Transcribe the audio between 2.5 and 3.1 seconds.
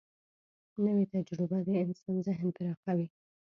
پراخوي